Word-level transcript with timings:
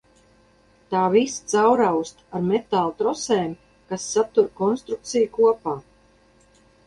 Tā 0.93 1.01
visa 1.15 1.43
caurausta 1.51 2.25
ar 2.39 2.47
metāla 2.47 2.95
trosēm, 3.01 3.53
kas 3.91 4.07
satur 4.15 4.49
konstrukciju 4.61 5.33
kopā. 5.39 5.77